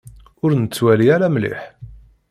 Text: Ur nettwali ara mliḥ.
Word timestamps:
Ur 0.43 0.51
nettwali 0.55 1.07
ara 1.15 1.27
mliḥ. 1.33 1.61